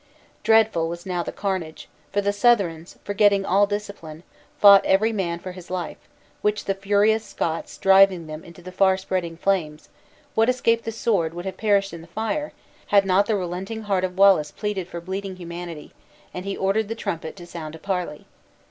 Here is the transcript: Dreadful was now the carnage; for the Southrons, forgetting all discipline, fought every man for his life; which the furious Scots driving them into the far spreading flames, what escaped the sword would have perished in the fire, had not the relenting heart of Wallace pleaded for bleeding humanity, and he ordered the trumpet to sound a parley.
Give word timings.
Dreadful 0.41 0.89
was 0.89 1.05
now 1.05 1.21
the 1.21 1.31
carnage; 1.31 1.87
for 2.11 2.21
the 2.21 2.33
Southrons, 2.33 2.97
forgetting 3.03 3.45
all 3.45 3.67
discipline, 3.67 4.23
fought 4.59 4.83
every 4.83 5.11
man 5.13 5.37
for 5.37 5.51
his 5.51 5.69
life; 5.69 5.99
which 6.41 6.65
the 6.65 6.73
furious 6.73 7.23
Scots 7.23 7.77
driving 7.77 8.25
them 8.25 8.43
into 8.43 8.63
the 8.63 8.71
far 8.71 8.97
spreading 8.97 9.37
flames, 9.37 9.89
what 10.33 10.49
escaped 10.49 10.85
the 10.85 10.91
sword 10.91 11.35
would 11.35 11.45
have 11.45 11.55
perished 11.57 11.93
in 11.93 12.01
the 12.01 12.07
fire, 12.07 12.51
had 12.87 13.05
not 13.05 13.27
the 13.27 13.35
relenting 13.37 13.83
heart 13.83 14.03
of 14.03 14.17
Wallace 14.17 14.49
pleaded 14.49 14.87
for 14.87 15.01
bleeding 15.01 15.35
humanity, 15.35 15.91
and 16.33 16.45
he 16.45 16.57
ordered 16.57 16.87
the 16.87 16.95
trumpet 16.95 17.35
to 17.35 17.45
sound 17.45 17.75
a 17.75 17.77
parley. 17.77 18.25